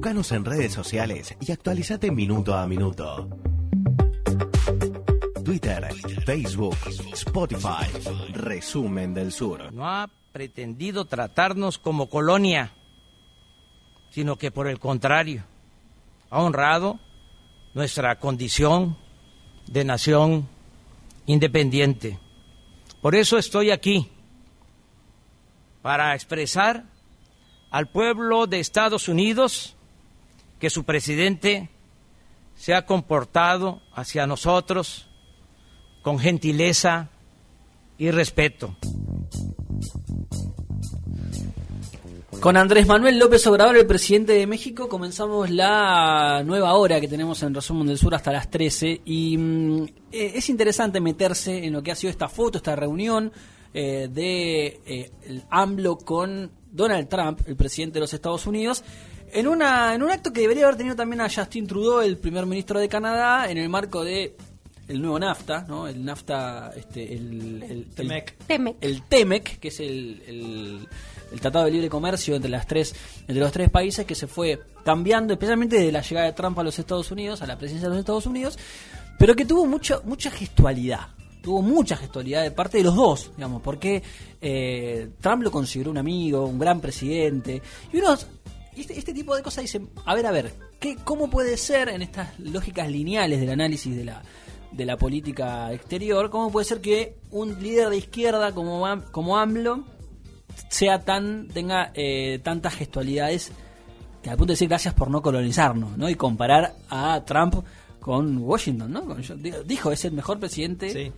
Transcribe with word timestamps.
Búscanos 0.00 0.32
en 0.32 0.46
redes 0.46 0.72
sociales 0.72 1.36
y 1.42 1.52
actualizate 1.52 2.10
minuto 2.10 2.54
a 2.54 2.66
minuto. 2.66 3.28
Twitter, 5.44 5.88
Facebook, 6.24 6.78
Spotify. 7.12 7.84
Resumen 8.32 9.12
del 9.12 9.30
Sur. 9.30 9.70
No 9.74 9.86
ha 9.86 10.08
pretendido 10.32 11.04
tratarnos 11.04 11.76
como 11.76 12.08
colonia, 12.08 12.72
sino 14.08 14.36
que 14.36 14.50
por 14.50 14.68
el 14.68 14.78
contrario, 14.78 15.44
ha 16.30 16.40
honrado 16.40 16.98
nuestra 17.74 18.18
condición 18.18 18.96
de 19.66 19.84
nación 19.84 20.48
independiente. 21.26 22.18
Por 23.02 23.14
eso 23.14 23.36
estoy 23.36 23.70
aquí, 23.70 24.10
para 25.82 26.14
expresar 26.14 26.86
al 27.70 27.90
pueblo 27.90 28.46
de 28.46 28.60
Estados 28.60 29.06
Unidos 29.06 29.76
que 30.60 30.70
su 30.70 30.84
presidente 30.84 31.70
se 32.54 32.74
ha 32.74 32.84
comportado 32.84 33.80
hacia 33.94 34.26
nosotros 34.26 35.08
con 36.02 36.18
gentileza 36.18 37.08
y 37.98 38.10
respeto. 38.10 38.76
Con 42.40 42.56
Andrés 42.56 42.86
Manuel 42.86 43.18
López 43.18 43.46
Obrador, 43.46 43.76
el 43.76 43.86
presidente 43.86 44.32
de 44.32 44.46
México, 44.46 44.88
comenzamos 44.88 45.50
la 45.50 46.42
nueva 46.44 46.74
hora 46.74 47.00
que 47.00 47.08
tenemos 47.08 47.42
en 47.42 47.54
Resumen 47.54 47.86
del 47.86 47.98
Sur 47.98 48.14
hasta 48.14 48.32
las 48.32 48.50
13 48.50 49.02
y 49.04 49.36
mm, 49.36 49.82
eh, 50.12 50.32
es 50.36 50.48
interesante 50.48 51.00
meterse 51.00 51.64
en 51.64 51.72
lo 51.72 51.82
que 51.82 51.92
ha 51.92 51.94
sido 51.94 52.10
esta 52.10 52.28
foto, 52.28 52.58
esta 52.58 52.76
reunión 52.76 53.32
eh, 53.74 54.08
de 54.10 54.80
eh, 54.86 55.10
el 55.24 55.44
AMLO 55.50 55.98
con 55.98 56.50
Donald 56.72 57.08
Trump, 57.08 57.40
el 57.46 57.56
presidente 57.56 57.94
de 57.94 58.00
los 58.00 58.14
Estados 58.14 58.46
Unidos, 58.46 58.84
en, 59.32 59.48
una, 59.48 59.94
en 59.94 60.02
un 60.02 60.10
acto 60.10 60.32
que 60.32 60.40
debería 60.40 60.64
haber 60.64 60.76
tenido 60.76 60.96
también 60.96 61.20
a 61.20 61.28
Justin 61.28 61.66
Trudeau, 61.66 62.00
el 62.00 62.16
primer 62.16 62.46
ministro 62.46 62.78
de 62.78 62.88
Canadá, 62.88 63.50
en 63.50 63.58
el 63.58 63.68
marco 63.68 64.04
de 64.04 64.36
el 64.88 65.00
nuevo 65.00 65.18
NAFTA, 65.20 65.64
¿no? 65.68 65.86
El 65.86 66.04
NAFTA, 66.04 66.72
este, 66.76 67.14
el, 67.14 67.62
el, 67.62 67.86
Temec. 67.86 68.34
el, 68.48 68.76
el 68.80 69.02
TEMEC, 69.02 69.60
que 69.60 69.68
es 69.68 69.78
el, 69.78 70.22
el, 70.26 70.88
el 71.32 71.40
Tratado 71.40 71.66
de 71.66 71.70
Libre 71.70 71.88
Comercio 71.88 72.34
entre 72.34 72.50
las 72.50 72.66
tres, 72.66 72.94
entre 73.20 73.38
los 73.38 73.52
tres 73.52 73.70
países 73.70 74.04
que 74.04 74.16
se 74.16 74.26
fue 74.26 74.60
cambiando, 74.84 75.32
especialmente 75.32 75.76
desde 75.76 75.92
la 75.92 76.02
llegada 76.02 76.26
de 76.26 76.32
Trump 76.32 76.58
a 76.58 76.64
los 76.64 76.78
Estados 76.78 77.10
Unidos, 77.12 77.40
a 77.40 77.46
la 77.46 77.56
presidencia 77.56 77.88
de 77.88 77.94
los 77.94 78.00
Estados 78.00 78.26
Unidos, 78.26 78.58
pero 79.18 79.36
que 79.36 79.44
tuvo 79.44 79.66
mucha, 79.66 80.00
mucha 80.04 80.30
gestualidad. 80.30 81.08
Tuvo 81.40 81.62
mucha 81.62 81.96
gestualidad 81.96 82.42
de 82.42 82.50
parte 82.50 82.78
de 82.78 82.84
los 82.84 82.94
dos, 82.94 83.30
digamos, 83.34 83.62
porque 83.62 84.02
eh, 84.42 85.08
Trump 85.20 85.42
lo 85.42 85.50
consideró 85.50 85.90
un 85.90 85.96
amigo, 85.96 86.44
un 86.44 86.58
gran 86.58 86.80
presidente. 86.80 87.62
Y 87.92 87.98
uno, 87.98 88.14
este, 88.80 88.98
este 88.98 89.14
tipo 89.14 89.34
de 89.36 89.42
cosas 89.42 89.62
dicen, 89.62 89.90
a 90.04 90.14
ver, 90.14 90.26
a 90.26 90.30
ver, 90.30 90.52
¿qué, 90.78 90.96
¿cómo 91.04 91.30
puede 91.30 91.56
ser 91.56 91.88
en 91.88 92.02
estas 92.02 92.38
lógicas 92.38 92.90
lineales 92.90 93.40
del 93.40 93.50
análisis 93.50 93.94
de 93.96 94.04
la, 94.04 94.22
de 94.72 94.84
la 94.84 94.96
política 94.96 95.72
exterior, 95.72 96.30
cómo 96.30 96.50
puede 96.50 96.64
ser 96.64 96.80
que 96.80 97.16
un 97.30 97.62
líder 97.62 97.90
de 97.90 97.96
izquierda 97.96 98.52
como, 98.52 98.84
como 99.10 99.38
AMLO 99.38 99.84
sea 100.68 101.04
tan 101.04 101.48
tenga 101.48 101.92
eh, 101.94 102.40
tantas 102.42 102.74
gestualidades 102.74 103.52
que 104.22 104.30
al 104.30 104.36
punto 104.36 104.50
de 104.50 104.54
decir 104.54 104.68
gracias 104.68 104.94
por 104.94 105.10
no 105.10 105.22
colonizarnos, 105.22 105.96
¿no? 105.96 106.08
Y 106.08 106.14
comparar 106.14 106.74
a 106.90 107.22
Trump 107.24 107.64
con 108.00 108.38
Washington, 108.38 108.92
¿no? 108.92 109.04
Con- 109.04 109.22
dijo, 109.64 109.92
es 109.92 110.04
el 110.04 110.12
mejor 110.12 110.38
presidente. 110.38 110.90
Sí. 110.90 111.12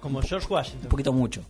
Como 0.00 0.20
George 0.20 0.46
Washington. 0.50 0.82
Un 0.84 0.88
poquito 0.88 1.12
mucho. 1.12 1.42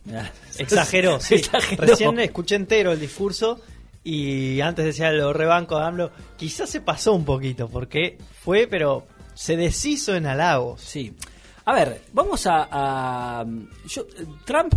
Exageró, 0.59 1.19
sí. 1.21 1.37
Exageró. 1.37 1.85
Recién 1.85 2.21
escuché 2.21 2.55
entero 2.57 2.93
el 2.93 3.01
discurso 3.01 3.61
y 4.05 4.61
antes 4.61 4.85
decía 4.85 5.11
lo 5.11 5.33
rebanco 5.33 5.79
de 5.79 5.87
AMLO. 5.87 6.11
Quizás 6.37 6.69
se 6.69 6.83
pasó 6.83 7.15
un 7.15 7.25
poquito 7.25 7.69
porque 7.69 8.19
fue, 8.43 8.67
pero 8.67 9.07
se 9.33 9.57
deshizo 9.57 10.15
en 10.15 10.27
halagos. 10.27 10.83
Sí. 10.83 11.17
A 11.65 11.73
ver, 11.73 12.03
vamos 12.13 12.47
a. 12.47 13.45
yo, 13.89 14.07
Trump. 14.45 14.75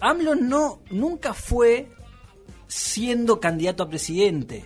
AMLO 0.00 0.36
no, 0.36 0.80
nunca 0.90 1.34
fue 1.34 1.90
siendo 2.68 3.40
candidato 3.40 3.82
a 3.82 3.88
presidente 3.88 4.64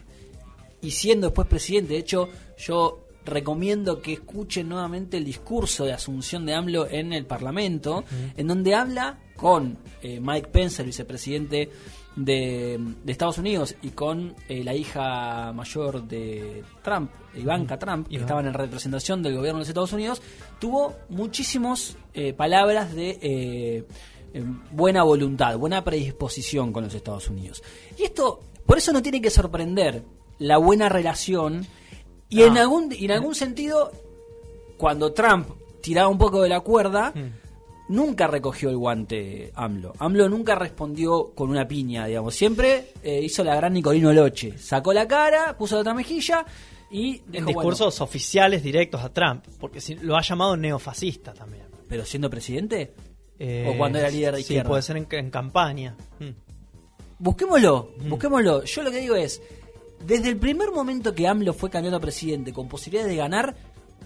y 0.83 0.91
siendo 0.91 1.29
después 1.29 1.49
presidente. 1.49 1.95
De 1.95 2.01
hecho, 2.01 2.29
yo 2.59 3.04
recomiendo 3.25 4.01
que 4.01 4.15
escuchen 4.15 4.69
nuevamente 4.69 5.17
el 5.17 5.25
discurso 5.25 5.85
de 5.85 5.93
asunción 5.93 6.47
de 6.47 6.55
AMLO 6.55 6.87
en 6.89 7.13
el 7.13 7.27
Parlamento, 7.27 8.05
en 8.37 8.47
donde 8.47 8.75
habla 8.75 9.19
con 9.37 9.79
eh, 10.03 10.21
Mike 10.21 10.49
Pence, 10.49 10.83
el 10.83 10.87
vicepresidente 10.87 11.71
de, 12.17 12.79
de 13.03 13.13
Estados 13.13 13.39
Unidos, 13.39 13.75
y 13.83 13.91
con 13.91 14.35
eh, 14.49 14.63
la 14.63 14.75
hija 14.75 15.53
mayor 15.53 16.07
de 16.07 16.63
Trump, 16.83 17.11
Ivanka 17.35 17.79
Trump, 17.79 18.07
que 18.07 18.15
Ivanka. 18.15 18.27
estaban 18.27 18.47
en 18.47 18.55
representación 18.55 19.23
del 19.23 19.35
gobierno 19.37 19.59
de 19.59 19.63
los 19.63 19.69
Estados 19.69 19.93
Unidos, 19.93 20.23
tuvo 20.61 20.95
muchísimas 21.09 21.97
palabras 22.37 22.95
de 22.95 23.19
eh, 23.21 23.85
eh, 24.35 24.43
buena 24.73 25.05
voluntad, 25.05 25.57
buena 25.57 25.85
predisposición 25.85 26.73
con 26.73 26.83
los 26.83 26.93
Estados 26.93 27.29
Unidos. 27.29 27.63
Y 27.97 28.03
esto, 28.03 28.41
por 28.67 28.79
eso 28.79 28.93
no 28.93 29.01
tiene 29.01 29.23
que 29.23 29.31
sorprender 29.31 30.03
la 30.41 30.59
buena 30.59 30.89
relación 30.89 31.65
y 32.29 32.43
en 32.43 32.57
Ah. 32.59 32.63
algún 32.63 32.93
en 32.93 33.11
algún 33.11 33.35
sentido 33.35 33.91
cuando 34.77 35.13
Trump 35.13 35.49
tiraba 35.83 36.09
un 36.09 36.19
poco 36.19 36.43
de 36.43 36.49
la 36.49 36.61
cuerda 36.61 37.13
nunca 37.89 38.27
recogió 38.27 38.71
el 38.71 38.77
guante 38.79 39.53
AMLO. 39.55 39.93
AMLO 39.99 40.29
nunca 40.29 40.55
respondió 40.55 41.33
con 41.35 41.51
una 41.51 41.69
piña, 41.69 42.07
digamos. 42.07 42.35
Siempre 42.35 42.93
eh, 43.03 43.21
hizo 43.23 43.45
la 43.45 43.55
gran 43.57 43.75
Nicolino 43.75 44.13
Loche. 44.13 44.57
Sacó 44.59 44.93
la 44.95 45.07
cara, 45.07 45.57
puso 45.59 45.75
la 45.75 45.83
otra 45.83 45.93
mejilla 45.95 46.47
y 46.91 47.21
En 47.33 47.45
discursos 47.45 48.01
oficiales 48.01 48.63
directos 48.63 49.03
a 49.03 49.13
Trump, 49.13 49.45
porque 49.61 49.81
lo 50.01 50.17
ha 50.17 50.23
llamado 50.23 50.57
neofascista 50.57 51.35
también. 51.35 51.65
pero 51.89 52.05
siendo 52.05 52.31
presidente 52.31 52.95
Eh, 53.39 53.69
o 53.69 53.77
cuando 53.77 53.99
era 53.99 54.09
líder 54.09 54.31
de 54.33 54.39
sí, 54.39 54.43
izquierda. 54.55 54.69
puede 54.69 54.83
ser 54.83 54.97
en, 54.97 55.07
en 55.11 55.31
campaña. 55.31 55.95
Mm. 56.21 56.31
Busquémoslo, 57.19 57.91
busquémoslo. 58.09 58.65
Yo 58.65 58.83
lo 58.83 58.91
que 58.91 58.99
digo 59.01 59.15
es, 59.15 59.41
desde 60.07 60.29
el 60.29 60.37
primer 60.37 60.71
momento 60.71 61.15
que 61.15 61.27
AMLO 61.27 61.53
fue 61.53 61.71
candidato 61.71 61.99
a 61.99 62.01
presidente 62.01 62.53
con 62.53 62.69
posibilidades 62.69 63.11
de 63.11 63.17
ganar, 63.17 63.57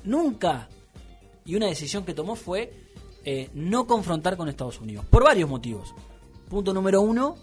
nunca, 0.05 0.69
y 1.45 1.55
una 1.55 1.67
decisión 1.67 2.05
que 2.05 2.15
tomó 2.15 2.37
fue 2.37 2.73
eh, 3.25 3.51
no 3.55 3.87
confrontar 3.87 4.37
con 4.37 4.49
Estados 4.49 4.81
Unidos, 4.81 5.05
por 5.07 5.25
varios 5.25 5.49
motivos. 5.49 5.95
Punto 6.49 6.73
número 6.73 7.01
uno, 7.01 7.37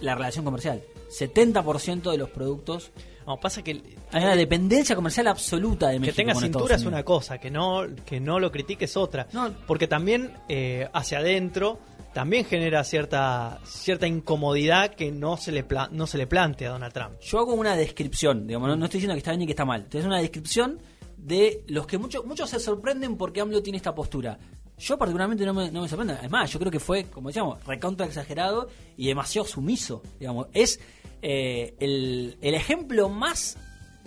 la 0.00 0.14
relación 0.14 0.44
comercial. 0.44 0.82
70% 1.08 2.10
de 2.10 2.18
los 2.18 2.30
productos 2.30 2.90
No, 3.26 3.38
pasa 3.38 3.62
que 3.62 3.80
hay 4.12 4.24
una 4.24 4.34
dependencia 4.34 4.96
comercial 4.96 5.28
absoluta 5.28 5.88
de 5.88 5.94
que 5.94 6.00
México. 6.00 6.16
tenga 6.16 6.32
con 6.32 6.42
cintura 6.42 6.74
es 6.74 6.84
una 6.84 7.04
cosa, 7.04 7.38
que 7.38 7.50
no, 7.50 7.82
que 8.04 8.20
no 8.20 8.38
lo 8.38 8.50
critique 8.52 8.84
es 8.84 8.96
otra. 8.96 9.26
No. 9.32 9.52
Porque 9.66 9.86
también 9.88 10.32
eh, 10.48 10.88
hacia 10.92 11.18
adentro 11.18 11.78
también 12.16 12.46
genera 12.46 12.82
cierta 12.82 13.60
cierta 13.66 14.06
incomodidad 14.06 14.94
que 14.94 15.12
no 15.12 15.36
se 15.36 15.52
le 15.52 15.66
no 15.90 16.06
se 16.06 16.16
le 16.16 16.26
plantea 16.26 16.70
a 16.70 16.72
Donald 16.72 16.94
Trump. 16.94 17.20
Yo 17.20 17.40
hago 17.40 17.52
una 17.52 17.76
descripción, 17.76 18.46
digamos, 18.46 18.70
no, 18.70 18.76
no 18.76 18.86
estoy 18.86 19.00
diciendo 19.00 19.12
que 19.12 19.18
está 19.18 19.32
bien 19.32 19.40
ni 19.40 19.46
que 19.46 19.52
está 19.52 19.66
mal. 19.66 19.86
Es 19.92 20.02
una 20.02 20.18
descripción 20.18 20.78
de 21.18 21.62
los 21.66 21.86
que 21.86 21.98
muchos 21.98 22.24
muchos 22.24 22.48
se 22.48 22.58
sorprenden 22.58 23.18
porque 23.18 23.42
AMLO 23.42 23.62
tiene 23.62 23.76
esta 23.76 23.94
postura. 23.94 24.38
Yo 24.78 24.96
particularmente 24.96 25.44
no 25.44 25.52
me, 25.52 25.70
no 25.70 25.82
me 25.82 25.88
sorprende. 25.90 26.14
Además, 26.14 26.50
yo 26.50 26.58
creo 26.58 26.72
que 26.72 26.80
fue, 26.80 27.04
como 27.04 27.28
decíamos, 27.28 27.62
recontra 27.66 28.06
exagerado 28.06 28.70
y 28.96 29.08
demasiado 29.08 29.46
sumiso. 29.46 30.02
Digamos, 30.18 30.46
es 30.54 30.80
eh, 31.20 31.74
el, 31.80 32.38
el 32.40 32.54
ejemplo 32.54 33.10
más 33.10 33.58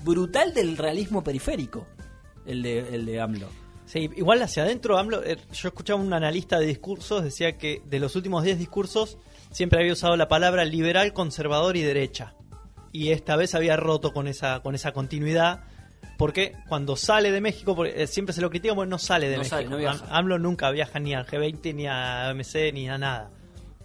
brutal 0.03 0.55
del 0.55 0.77
realismo 0.77 1.23
periférico, 1.23 1.85
el 2.47 2.63
de, 2.63 2.79
el 2.79 3.05
de 3.05 3.21
AMLO. 3.21 3.69
Sí, 3.91 4.07
igual 4.17 4.39
hacia 4.44 4.61
adentro, 4.63 5.00
AMLO, 5.00 5.23
eh, 5.23 5.38
yo 5.51 5.69
escuchaba 5.69 6.00
un 6.00 6.13
analista 6.13 6.59
de 6.59 6.67
discursos, 6.67 7.23
decía 7.23 7.57
que 7.57 7.81
de 7.85 8.00
los 8.00 8.16
últimos 8.16 8.44
10 8.44 8.59
discursos 8.59 9.17
siempre 9.51 9.79
había 9.79 9.94
usado 9.94 10.16
la 10.16 10.27
palabra 10.27 10.63
liberal, 10.63 11.11
conservador 11.11 11.75
y 11.75 11.81
derecha. 11.81 12.35
Y 12.91 13.09
esta 13.09 13.35
vez 13.35 13.55
había 13.55 13.77
roto 13.77 14.13
con 14.13 14.27
esa, 14.27 14.59
con 14.59 14.75
esa 14.75 14.91
continuidad, 14.91 15.63
porque 16.19 16.53
cuando 16.68 16.95
sale 16.95 17.31
de 17.31 17.41
México, 17.41 17.75
porque, 17.75 18.03
eh, 18.03 18.06
siempre 18.06 18.33
se 18.33 18.41
lo 18.41 18.51
critica 18.51 18.75
porque 18.75 18.89
no 18.91 19.00
sale 19.00 19.27
de 19.27 19.33
No 19.38 19.39
México. 19.39 19.56
sale, 19.56 19.69
no 19.69 19.77
viaja. 19.77 20.06
Am- 20.06 20.13
AMLO 20.18 20.38
nunca 20.38 20.69
viaja 20.69 21.00
ni 21.00 21.15
al 21.15 21.25
G20, 21.25 21.74
ni 21.74 21.88
a 21.88 22.30
OMC, 22.31 22.71
ni 22.74 22.88
a 22.89 22.97
nada. 23.00 23.31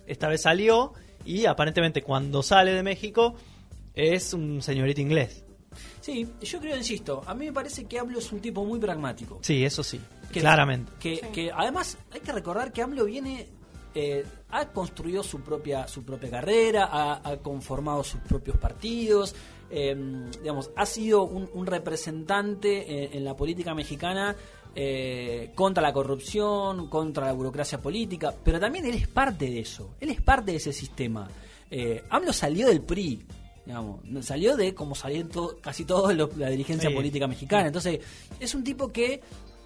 Esta 0.06 0.28
vez 0.28 0.42
salió 0.42 0.92
y 1.24 1.46
aparentemente 1.46 2.02
cuando 2.02 2.42
sale 2.42 2.72
de 2.74 2.82
México 2.82 3.36
es 3.94 4.34
un 4.34 4.60
señorito 4.60 5.00
inglés. 5.00 5.43
Sí, 6.04 6.28
yo 6.42 6.60
creo, 6.60 6.76
insisto, 6.76 7.22
a 7.26 7.34
mí 7.34 7.46
me 7.46 7.52
parece 7.54 7.86
que 7.86 7.98
AMLO 7.98 8.18
es 8.18 8.30
un 8.30 8.38
tipo 8.40 8.62
muy 8.62 8.78
pragmático. 8.78 9.38
Sí, 9.40 9.64
eso 9.64 9.82
sí, 9.82 9.98
que- 10.30 10.40
claramente. 10.40 10.92
Que, 11.00 11.18
que 11.32 11.50
además 11.50 11.96
hay 12.12 12.20
que 12.20 12.30
recordar 12.30 12.72
que 12.74 12.82
AMLO 12.82 13.06
viene, 13.06 13.48
eh, 13.94 14.22
ha 14.50 14.66
construido 14.68 15.22
su 15.22 15.40
propia, 15.40 15.88
su 15.88 16.04
propia 16.04 16.28
carrera, 16.28 16.88
ha, 16.92 17.22
ha 17.26 17.36
conformado 17.38 18.04
sus 18.04 18.20
propios 18.20 18.58
partidos, 18.58 19.34
eh, 19.70 19.96
digamos, 20.42 20.70
ha 20.76 20.84
sido 20.84 21.22
un, 21.24 21.48
un 21.54 21.64
representante 21.66 23.16
en 23.16 23.24
la 23.24 23.34
política 23.34 23.74
mexicana 23.74 24.36
eh, 24.74 25.52
contra 25.54 25.82
la 25.82 25.92
corrupción, 25.94 26.88
contra 26.90 27.24
la 27.24 27.32
burocracia 27.32 27.80
política, 27.80 28.34
pero 28.44 28.60
también 28.60 28.84
él 28.84 28.94
es 28.94 29.08
parte 29.08 29.46
de 29.46 29.60
eso, 29.60 29.94
él 30.00 30.10
es 30.10 30.20
parte 30.20 30.50
de 30.50 30.58
ese 30.58 30.72
sistema. 30.74 31.26
Eh, 31.70 32.04
AMLO 32.10 32.32
salió 32.34 32.66
del 32.68 32.82
PRI, 32.82 33.24
Digamos, 33.66 34.00
salió 34.26 34.56
de 34.56 34.74
como 34.74 34.94
salían 34.94 35.28
todo, 35.28 35.58
casi 35.60 35.84
toda 35.84 36.12
la 36.12 36.48
dirigencia 36.50 36.90
Sí. 36.90 36.94
política 36.94 37.26
mexicana. 37.26 37.66
Entonces, 37.68 38.00
es 38.38 38.54
un 38.54 38.62
tipo 38.62 38.92
que 38.92 39.22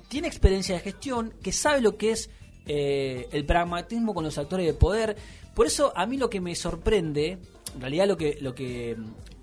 tiene 0.09 0.29
experiencia 0.29 0.77
de 0.77 0.81
gestión, 0.83 1.35
que 1.43 1.53
sabe 1.53 1.81
lo 1.81 1.97
que 1.97 2.13
es 2.13 2.31
eh, 2.67 3.29
el 3.33 3.45
pragmatismo 3.47 4.15
con 4.15 4.25
los 4.25 4.37
actores 4.39 4.67
de 4.67 4.75
poder. 4.75 5.17
Por 5.55 5.67
eso, 5.67 5.93
a 5.97 6.07
mí 6.07 6.17
lo 6.17 6.29
que 6.31 6.41
me 6.41 6.55
sorprende, 6.55 7.39
en 7.75 7.81
realidad 7.81 8.07
lo 8.07 8.17
que, 8.17 8.39
lo 8.41 8.55
que, 8.55 8.97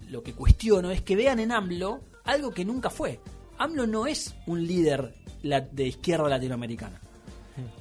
lo 0.10 0.24
que 0.24 0.34
cuestiono, 0.34 0.92
es 0.92 1.02
que 1.02 1.16
vean 1.16 1.40
en 1.40 1.52
AMLO 1.52 2.02
algo 2.24 2.52
que 2.52 2.64
nunca 2.64 2.90
fue. 2.90 3.20
AMLO 3.58 3.88
no 3.88 4.06
es 4.08 4.36
un 4.48 4.66
líder 4.66 5.14
de 5.72 5.88
izquierda 5.88 6.30
latinoamericana. 6.30 7.02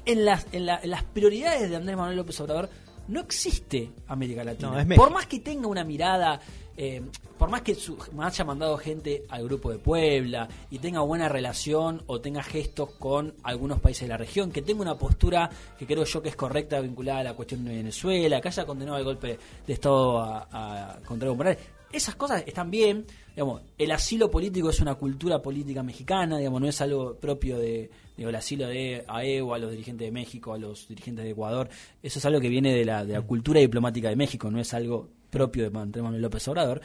En 0.07 0.25
las, 0.25 0.47
en, 0.53 0.67
la- 0.67 0.81
en 0.83 0.91
las 0.91 1.03
prioridades 1.05 1.69
de 1.69 1.77
Andrés 1.77 1.97
Manuel 1.97 2.17
López 2.17 2.41
Obrador 2.41 2.69
no 3.09 3.21
existe 3.21 3.91
América 4.09 4.45
Latina. 4.45 4.71
No, 4.73 4.79
es 4.81 4.87
México. 4.87 5.05
por 5.05 5.13
más 5.13 5.27
que 5.27 5.41
tenga 5.41 5.67
una 5.69 5.85
mirada, 5.85 6.41
eh, 6.77 7.03
por 7.39 7.51
más 7.51 7.63
que 7.63 7.75
su- 7.75 7.97
haya 8.21 8.45
mandado 8.45 8.77
gente 8.79 9.25
al 9.29 9.45
grupo 9.45 9.71
de 9.71 9.79
Puebla 9.79 10.49
y 10.71 10.79
tenga 10.79 11.01
buena 11.01 11.29
relación 11.29 12.03
o 12.07 12.21
tenga 12.21 12.43
gestos 12.43 12.91
con 12.99 13.35
algunos 13.43 13.81
países 13.81 14.03
de 14.03 14.09
la 14.09 14.17
región, 14.17 14.51
que 14.51 14.63
tenga 14.63 14.83
una 14.83 14.97
postura 14.97 15.51
que 15.79 15.87
creo 15.87 16.05
yo 16.05 16.23
que 16.23 16.31
es 16.31 16.37
correcta 16.37 16.81
vinculada 16.81 17.21
a 17.21 17.25
la 17.25 17.35
cuestión 17.35 17.65
de 17.65 17.75
Venezuela, 17.77 18.41
que 18.41 18.49
haya 18.49 18.65
condenado 18.67 18.99
el 18.99 19.05
golpe 19.05 19.39
de 19.67 19.73
Estado 19.73 20.19
a, 20.21 20.49
a- 20.51 21.01
contra 21.07 21.27
Evo 21.27 21.37
Morales, 21.37 21.59
esas 21.97 22.15
cosas 22.17 22.45
están 22.47 22.71
bien. 22.71 23.07
Digamos, 23.35 23.63
el 23.79 23.91
asilo 23.91 24.31
político 24.31 24.71
es 24.71 24.81
una 24.81 24.95
cultura 24.95 25.41
política 25.43 25.83
mexicana, 25.83 26.39
digamos, 26.39 26.61
no 26.61 26.69
es 26.69 26.81
algo 26.81 27.17
propio 27.17 27.59
de, 27.59 27.91
digo, 28.17 28.29
el 28.31 28.37
asilo 28.37 28.69
de 28.69 29.05
a 29.09 29.25
Evo, 29.25 29.55
a 29.55 29.59
los 29.59 29.71
dirigentes 29.71 30.07
de 30.07 30.13
México, 30.13 30.53
a 30.53 30.59
los 30.59 30.87
dirigentes 30.89 31.25
de 31.25 31.31
Ecuador. 31.33 31.69
Eso 32.03 32.19
es 32.19 32.25
algo 32.25 32.41
que 32.41 32.49
viene 32.49 32.73
de 32.75 32.85
la, 32.85 33.05
de 33.05 33.15
la 33.15 33.23
cultura 33.23 33.61
diplomática 33.61 34.09
de 34.09 34.17
México, 34.17 34.51
no 34.51 34.61
es 34.61 34.73
algo 34.75 35.09
propio 35.31 35.65
de 35.65 35.71
Manuel 35.71 36.23
López 36.23 36.47
Obrador. 36.49 36.81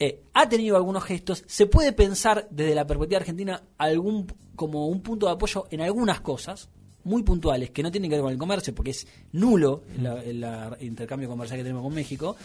Eh, 0.00 0.20
ha 0.34 0.48
tenido 0.48 0.76
algunos 0.76 1.02
gestos. 1.02 1.42
Se 1.48 1.66
puede 1.66 1.92
pensar 1.92 2.46
desde 2.52 2.74
la 2.76 2.86
perspectiva 2.86 3.18
argentina 3.18 3.60
algún 3.78 4.26
como 4.54 4.86
un 4.86 5.00
punto 5.02 5.26
de 5.26 5.32
apoyo 5.32 5.66
en 5.70 5.80
algunas 5.80 6.20
cosas 6.20 6.68
muy 7.02 7.22
puntuales 7.24 7.70
que 7.70 7.82
no 7.82 7.90
tienen 7.90 8.10
que 8.10 8.16
ver 8.16 8.22
con 8.22 8.32
el 8.32 8.38
comercio, 8.38 8.74
porque 8.74 8.90
es 8.90 9.06
nulo 9.32 9.82
el, 10.24 10.40
la- 10.40 10.76
intercambio 10.80 11.28
comercial 11.28 11.58
que 11.58 11.64
tenemos 11.64 11.82
con 11.82 11.94
México. 11.94 12.36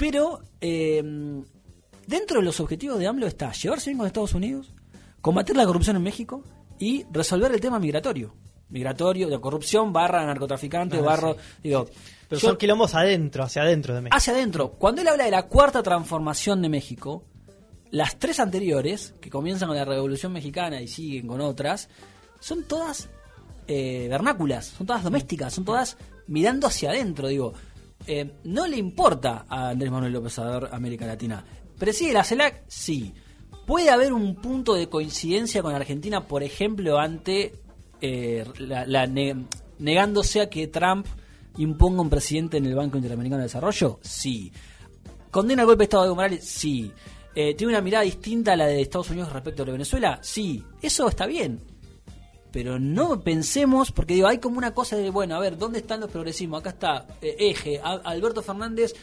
Pero 0.00 0.40
eh, 0.62 1.02
dentro 2.06 2.38
de 2.40 2.42
los 2.44 2.58
objetivos 2.58 2.98
de 2.98 3.06
AMLO 3.06 3.26
está 3.26 3.52
llevarse 3.52 3.90
bien 3.90 3.98
con 3.98 4.06
Estados 4.06 4.32
Unidos, 4.34 4.72
combatir 5.20 5.54
la 5.56 5.66
corrupción 5.66 5.94
en 5.96 6.02
México 6.02 6.42
y 6.78 7.04
resolver 7.12 7.52
el 7.52 7.60
tema 7.60 7.78
migratorio. 7.78 8.34
Migratorio, 8.70 9.28
de 9.28 9.38
corrupción, 9.38 9.92
barra 9.92 10.24
narcotraficante, 10.24 10.96
Ah, 10.96 11.02
barro. 11.02 11.34
sí. 11.34 11.40
Digo, 11.64 11.86
Pero 12.28 12.40
yo- 12.40 12.48
son 12.48 12.56
quilombos 12.56 12.94
adentro, 12.94 13.44
hacia 13.44 13.60
adentro 13.62 13.94
de 13.94 14.00
México. 14.00 14.16
hacia 14.16 14.32
adentro. 14.32 14.70
Cuando 14.70 15.02
él 15.02 15.08
habla 15.08 15.24
de 15.24 15.30
la 15.32 15.42
cuarta 15.48 15.82
transformación 15.82 16.62
de 16.62 16.70
México, 16.70 17.24
las 17.90 18.18
tres 18.18 18.40
anteriores, 18.40 19.12
que 19.20 19.28
comienzan 19.28 19.68
con 19.68 19.76
la 19.76 19.84
Revolución 19.84 20.32
Mexicana 20.32 20.80
y 20.80 20.88
siguen 20.88 21.26
con 21.26 21.42
otras, 21.42 21.90
son 22.40 22.64
todas 22.64 23.10
eh, 23.72 24.06
vernáculas, 24.08 24.66
son 24.66 24.86
todas 24.86 25.04
domésticas, 25.04 25.52
son 25.52 25.64
todas 25.64 25.96
mirando 26.26 26.66
hacia 26.68 26.90
adentro. 26.90 27.28
Digo, 27.28 27.52
eh, 28.06 28.32
no 28.44 28.66
le 28.66 28.76
importa 28.76 29.46
a 29.48 29.68
Andrés 29.70 29.90
Manuel 29.90 30.12
López 30.12 30.38
Obrador 30.38 30.68
América 30.72 31.06
Latina. 31.06 31.44
¿Preside 31.78 32.12
la 32.12 32.24
CELAC? 32.24 32.62
Sí. 32.68 33.12
¿Puede 33.66 33.90
haber 33.90 34.12
un 34.12 34.34
punto 34.36 34.74
de 34.74 34.88
coincidencia 34.88 35.62
con 35.62 35.74
Argentina, 35.74 36.26
por 36.26 36.42
ejemplo, 36.42 36.98
ante 36.98 37.54
eh, 38.00 38.44
la, 38.58 38.84
la 38.86 39.06
ne- 39.06 39.46
negándose 39.78 40.40
a 40.40 40.50
que 40.50 40.66
Trump 40.66 41.06
imponga 41.56 42.02
un 42.02 42.10
presidente 42.10 42.56
en 42.56 42.66
el 42.66 42.74
Banco 42.74 42.96
Interamericano 42.96 43.38
de 43.38 43.44
Desarrollo? 43.44 44.00
Sí. 44.02 44.52
¿Condena 45.30 45.62
el 45.62 45.66
golpe 45.66 45.82
de 45.82 45.84
Estado 45.84 46.02
de 46.02 46.06
Evo 46.08 46.16
Morales? 46.16 46.44
Sí. 46.44 46.90
Eh, 47.34 47.54
¿Tiene 47.54 47.72
una 47.74 47.80
mirada 47.80 48.02
distinta 48.04 48.54
a 48.54 48.56
la 48.56 48.66
de 48.66 48.80
Estados 48.82 49.10
Unidos 49.10 49.32
respecto 49.32 49.62
a 49.62 49.66
Venezuela? 49.66 50.18
Sí. 50.22 50.64
Eso 50.82 51.08
está 51.08 51.26
bien. 51.26 51.60
Pero 52.52 52.78
no 52.78 53.20
pensemos, 53.20 53.92
porque 53.92 54.14
digo, 54.14 54.26
hay 54.28 54.38
como 54.38 54.58
una 54.58 54.72
cosa 54.74 54.96
de, 54.96 55.10
bueno, 55.10 55.36
a 55.36 55.40
ver, 55.40 55.56
¿dónde 55.56 55.78
están 55.78 56.00
los 56.00 56.10
progresismos? 56.10 56.60
Acá 56.60 56.70
está 56.70 57.06
eh, 57.22 57.36
Eje, 57.38 57.80
A- 57.82 58.00
Alberto 58.04 58.42
Fernández. 58.42 58.94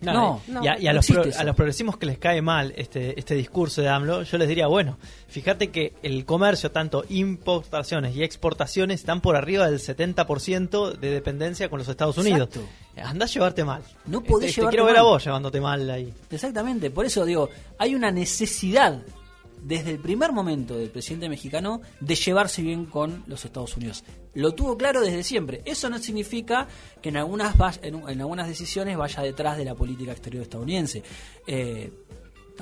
No, 0.00 0.40
y 0.48 0.50
no, 0.50 0.60
a, 0.62 0.80
y 0.80 0.88
a 0.88 0.90
no 0.90 0.96
los 0.96 1.06
pro- 1.06 1.22
a 1.38 1.44
los 1.44 1.54
progresismos 1.54 1.96
que 1.96 2.06
les 2.06 2.18
cae 2.18 2.42
mal 2.42 2.72
este, 2.76 3.16
este 3.16 3.36
discurso 3.36 3.82
de 3.82 3.88
AMLO, 3.88 4.24
yo 4.24 4.36
les 4.36 4.48
diría, 4.48 4.66
bueno, 4.66 4.98
fíjate 5.28 5.70
que 5.70 5.92
el 6.02 6.24
comercio, 6.24 6.72
tanto 6.72 7.04
importaciones 7.08 8.16
y 8.16 8.24
exportaciones, 8.24 8.98
están 8.98 9.20
por 9.20 9.36
arriba 9.36 9.70
del 9.70 9.78
70% 9.78 10.98
de 10.98 11.10
dependencia 11.10 11.68
con 11.68 11.78
los 11.78 11.86
Estados 11.88 12.18
Unidos. 12.18 12.48
Exacto. 12.48 12.68
Anda 13.08 13.26
a 13.26 13.28
llevarte 13.28 13.62
mal. 13.62 13.82
No 14.06 14.22
podés 14.24 14.48
Este, 14.48 14.56
te 14.56 14.60
llevarte 14.62 14.74
quiero 14.76 14.86
ver 14.86 14.96
a 14.96 15.02
mal. 15.04 15.12
vos 15.12 15.24
llevándote 15.24 15.60
mal 15.60 15.88
ahí. 15.88 16.12
Exactamente, 16.32 16.90
por 16.90 17.06
eso 17.06 17.24
digo, 17.24 17.48
hay 17.78 17.94
una 17.94 18.10
necesidad 18.10 19.00
desde 19.62 19.90
el 19.90 19.98
primer 19.98 20.32
momento 20.32 20.76
del 20.76 20.90
presidente 20.90 21.28
mexicano 21.28 21.80
de 22.00 22.14
llevarse 22.14 22.62
bien 22.62 22.86
con 22.86 23.22
los 23.26 23.44
Estados 23.44 23.76
Unidos. 23.76 24.04
Lo 24.34 24.54
tuvo 24.54 24.76
claro 24.76 25.00
desde 25.00 25.22
siempre. 25.22 25.62
Eso 25.64 25.88
no 25.90 25.98
significa 25.98 26.68
que 27.00 27.10
en 27.10 27.18
algunas, 27.18 27.54
en, 27.82 28.08
en 28.08 28.20
algunas 28.20 28.48
decisiones 28.48 28.96
vaya 28.96 29.22
detrás 29.22 29.56
de 29.56 29.64
la 29.64 29.74
política 29.74 30.12
exterior 30.12 30.42
estadounidense. 30.42 31.02
Eh, 31.46 31.90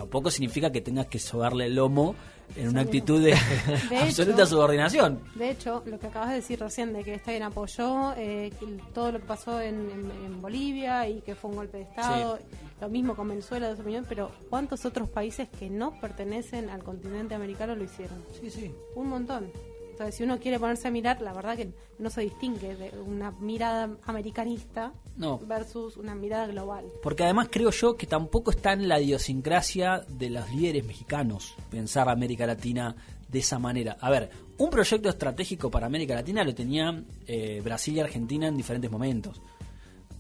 tampoco 0.01 0.31
significa 0.31 0.71
que 0.73 0.81
tengas 0.81 1.07
que 1.07 1.19
sobarle 1.19 1.67
el 1.67 1.75
lomo 1.75 2.15
en 2.57 2.69
una 2.69 2.81
actitud 2.81 3.23
de, 3.23 3.35
absoluta 4.01 4.43
hecho- 4.43 4.47
subordinación. 4.47 5.21
De 5.37 5.51
hecho, 5.51 5.83
lo 5.87 5.99
que 5.99 6.07
acabas 6.09 6.31
de 6.31 6.37
decir 6.37 6.59
recién 6.59 6.93
de 6.93 7.05
que 7.05 7.15
está 7.15 7.31
bien 7.31 7.43
apoyó 7.45 8.13
eh, 8.17 8.51
todo 8.93 9.13
lo 9.13 9.21
que 9.21 9.27
pasó 9.27 9.61
en, 9.61 9.75
en- 9.91 10.11
en 10.27 10.43
Bolivia 10.43 11.09
y 11.09 11.21
que 11.21 11.35
fue 11.35 11.51
un 11.51 11.57
golpe 11.57 11.77
de 11.79 11.83
Estado, 11.85 12.39
lo 12.81 12.89
mismo 12.89 13.15
con 13.15 13.29
Venezuela, 13.29 13.69
de 13.69 13.77
su 13.77 13.83
opinión, 13.83 14.05
pero 14.09 14.31
¿cuántos 14.49 14.85
otros 14.87 15.09
países 15.11 15.49
que 15.59 15.69
no 15.71 16.01
pertenecen 16.01 16.71
al 16.71 16.83
continente 16.83 17.35
americano 17.35 17.77
lo 17.77 17.85
hicieron? 17.85 18.25
Sí, 18.41 18.51
sí. 18.51 18.75
Un 18.97 19.09
montón. 19.09 19.51
Entonces, 20.01 20.17
si 20.17 20.25
uno 20.25 20.39
quiere 20.39 20.59
ponerse 20.59 20.89
a 20.89 20.91
mirar, 20.91 21.21
la 21.21 21.35
verdad 21.35 21.59
que 21.59 21.75
no 21.99 22.09
se 22.09 22.23
distingue 22.23 22.75
de 22.75 22.91
una 23.07 23.33
mirada 23.33 23.99
americanista 24.07 24.95
No. 25.19 25.39
versus 25.41 25.99
una 25.99 26.15
mirada 26.15 26.47
global. 26.47 26.87
Porque 27.03 27.25
además 27.25 27.49
creo 27.51 27.71
yo 27.71 27.99
que 27.99 28.07
tampoco 28.07 28.51
está 28.51 28.73
en 28.73 28.89
la 28.89 28.99
idiosincrasia 28.99 30.03
de 30.09 30.31
los 30.31 30.51
líderes 30.55 30.87
mexicanos 30.87 31.55
pensar 31.71 32.09
América 32.09 32.47
Latina 32.47 32.97
de 33.29 33.41
esa 33.41 33.59
manera. 33.59 33.99
A 34.01 34.09
ver, 34.09 34.31
un 34.57 34.71
proyecto 34.71 35.11
estratégico 35.11 35.71
para 35.71 35.85
América 35.85 36.15
Latina 36.15 36.45
lo 36.45 36.55
tenían 36.55 37.05
eh, 37.27 37.61
Brasil 37.63 37.95
y 37.97 38.01
Argentina 38.01 38.49
en 38.49 38.57
diferentes 38.57 38.91
momentos. 38.91 39.43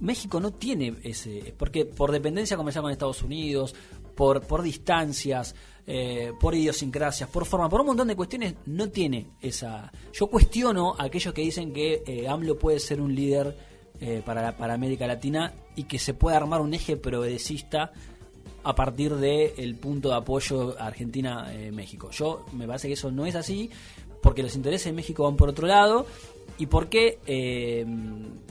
México 0.00 0.40
no 0.40 0.50
tiene 0.52 0.96
ese, 1.04 1.54
porque 1.58 1.84
por 1.86 2.10
dependencia 2.10 2.56
comercial 2.56 2.82
con 2.82 2.92
Estados 2.92 3.22
Unidos, 3.22 3.74
por, 4.20 4.42
por 4.42 4.60
distancias, 4.60 5.54
eh, 5.86 6.34
por 6.38 6.54
idiosincrasias, 6.54 7.30
por 7.30 7.46
forma, 7.46 7.70
por 7.70 7.80
un 7.80 7.86
montón 7.86 8.06
de 8.08 8.14
cuestiones, 8.14 8.52
no 8.66 8.90
tiene 8.90 9.28
esa... 9.40 9.90
Yo 10.12 10.26
cuestiono 10.26 10.94
a 10.98 11.04
aquellos 11.04 11.32
que 11.32 11.40
dicen 11.40 11.72
que 11.72 12.02
eh, 12.06 12.28
AMLO 12.28 12.58
puede 12.58 12.78
ser 12.80 13.00
un 13.00 13.14
líder 13.14 13.56
eh, 13.98 14.20
para, 14.22 14.42
la- 14.42 14.56
para 14.58 14.74
América 14.74 15.06
Latina 15.06 15.54
y 15.74 15.84
que 15.84 15.98
se 15.98 16.12
puede 16.12 16.36
armar 16.36 16.60
un 16.60 16.74
eje 16.74 16.98
progresista 16.98 17.92
a 18.62 18.74
partir 18.74 19.14
del 19.14 19.74
punto 19.76 20.10
de 20.10 20.16
apoyo 20.16 20.76
Argentina-México. 20.78 22.10
Yo 22.10 22.44
me 22.52 22.66
parece 22.66 22.88
que 22.88 22.92
eso 22.94 23.10
no 23.10 23.24
es 23.24 23.36
así, 23.36 23.70
porque 24.20 24.42
los 24.42 24.54
intereses 24.54 24.84
de 24.84 24.92
México 24.92 25.24
van 25.24 25.36
por 25.36 25.48
otro 25.48 25.66
lado 25.66 26.04
y 26.58 26.66
porque, 26.66 27.20
eh, 27.26 27.86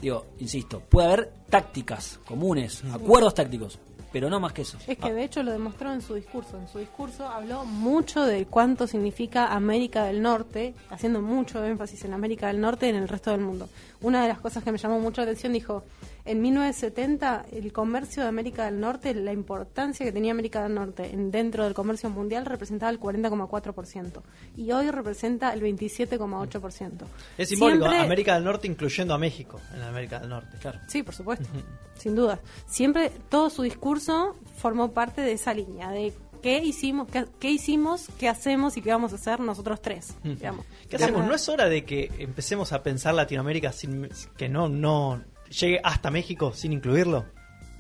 digo, 0.02 0.26
insisto, 0.40 0.82
puede 0.90 1.08
haber 1.10 1.32
tácticas 1.48 2.20
comunes, 2.26 2.84
acuerdos 2.92 3.36
tácticos, 3.36 3.78
pero 4.12 4.30
no 4.30 4.40
más 4.40 4.54
que 4.54 4.64
eso. 4.64 4.78
Es 4.88 4.98
que 4.98 5.14
de 5.14 5.24
hecho 5.24 5.44
lo 5.44 5.52
demostró 5.52 5.94
en 5.94 6.02
su 6.02 6.16
discurso. 6.16 6.58
En 6.58 6.68
su 6.68 6.80
discurso 6.80 7.28
habló 7.28 7.66
mucho 7.66 8.24
de 8.24 8.46
cuánto 8.46 8.88
significa 8.88 9.54
América 9.54 10.06
del 10.06 10.22
Norte, 10.22 10.74
haciendo 10.90 11.22
mucho 11.22 11.64
énfasis 11.64 12.06
en 12.06 12.14
América 12.14 12.48
del 12.48 12.62
Norte 12.62 12.88
y 12.88 12.90
en 12.90 12.96
el 12.96 13.08
resto 13.08 13.32
del 13.32 13.42
mundo. 13.42 13.70
Una 14.02 14.22
de 14.22 14.30
las 14.30 14.40
cosas 14.40 14.64
que 14.64 14.72
me 14.72 14.78
llamó 14.78 15.00
mucho 15.00 15.22
la 15.22 15.26
atención 15.26 15.54
dijo, 15.54 15.84
en 16.26 16.42
1970 16.42 17.46
el 17.52 17.72
comercio 17.74 18.24
de 18.24 18.30
América 18.30 18.66
del 18.66 18.80
Norte, 18.80 19.14
la 19.16 19.32
importancia 19.34 20.06
que 20.06 20.12
tenía 20.12 20.32
América 20.32 20.64
del 20.64 20.74
Norte 20.76 21.12
en, 21.12 21.32
dentro 21.32 21.64
del 21.64 21.74
comercio 21.74 22.10
mundial 22.10 22.46
representaba 22.46 22.92
el 22.92 23.00
40,4% 23.00 24.22
y 24.58 24.72
hoy 24.72 24.92
representa 24.92 25.54
el 25.54 25.62
27,8%. 25.62 26.92
Es 27.38 27.50
simbólico, 27.50 27.86
Siempre- 27.86 28.00
América 28.00 28.36
del 28.36 28.44
Norte 28.44 28.68
incluyendo 28.68 29.14
a 29.14 29.18
México 29.18 29.60
en 29.76 29.82
América 29.84 30.20
del 30.20 30.30
Norte. 30.30 30.58
Claro. 30.60 30.80
Sí, 30.88 31.04
por 31.04 31.14
supuesto, 31.16 31.48
sin 31.96 32.16
duda. 32.16 32.40
Siempre 32.68 33.12
todo 33.30 33.50
su 33.50 33.64
discurso 33.64 34.36
formó 34.58 34.92
parte 34.92 35.22
de 35.22 35.34
esa 35.34 35.54
línea 35.54 35.90
de 35.92 36.14
qué 36.42 36.60
hicimos, 36.64 37.08
qué, 37.10 37.26
qué 37.40 37.52
hicimos, 37.52 38.08
qué 38.18 38.30
hacemos 38.30 38.78
y 38.78 38.82
qué 38.82 38.92
vamos 38.92 39.12
a 39.12 39.16
hacer 39.16 39.40
nosotros 39.40 39.82
tres. 39.82 40.16
digamos. 40.24 40.66
¿Qué 40.90 40.96
hacemos? 40.96 41.26
¿No 41.26 41.36
es 41.36 41.50
hora 41.50 41.68
de 41.68 41.84
que 41.86 42.12
empecemos 42.20 42.72
a 42.72 42.82
pensar 42.84 43.14
Latinoamérica 43.14 43.72
sin 43.72 44.10
que 44.38 44.48
no 44.50 44.70
no 44.70 45.22
llegue 45.50 45.80
hasta 45.84 46.10
México 46.12 46.54
sin 46.54 46.74
incluirlo? 46.74 47.26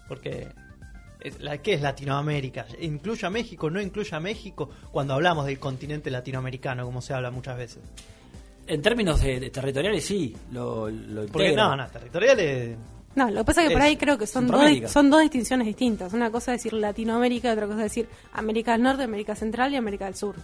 Porque 0.07 0.47
es- 1.21 1.39
la- 1.41 1.57
¿qué 1.59 1.73
es 1.73 1.81
Latinoamérica? 1.81 2.65
¿Incluye 2.81 3.25
a 3.25 3.29
México? 3.29 3.69
¿No 3.69 3.79
incluye 3.81 4.15
a 4.15 4.19
México? 4.19 4.69
Cuando 4.91 5.13
hablamos 5.13 5.45
del 5.45 5.59
continente 5.59 6.09
latinoamericano, 6.09 6.85
como 6.85 7.01
se 7.01 7.13
habla 7.13 7.31
muchas 7.31 7.57
veces. 7.57 7.79
En 8.67 8.81
términos 8.81 9.21
de, 9.21 9.39
de 9.39 9.49
territoriales, 9.49 10.05
sí, 10.05 10.35
lo, 10.51 10.89
lo 10.89 11.25
Porque 11.27 11.53
no, 11.55 11.75
no, 11.75 11.87
territoriales 11.87 12.77
No, 13.15 13.29
lo 13.31 13.39
que 13.39 13.45
pasa 13.45 13.63
es 13.63 13.69
que 13.69 13.73
por 13.73 13.81
ahí 13.81 13.97
creo 13.97 14.15
que 14.17 14.27
son 14.27 14.45
dos, 14.45 14.61
son 14.91 15.09
dos 15.09 15.21
distinciones 15.21 15.65
distintas. 15.65 16.13
Una 16.13 16.29
cosa 16.29 16.53
es 16.53 16.59
decir 16.63 16.73
Latinoamérica 16.73 17.49
y 17.49 17.51
otra 17.53 17.65
cosa 17.65 17.77
es 17.79 17.83
decir 17.91 18.07
América 18.33 18.73
del 18.73 18.83
Norte, 18.83 19.03
América 19.03 19.35
Central 19.35 19.73
y 19.73 19.75
América 19.77 20.05
del 20.05 20.15
Sur. 20.15 20.35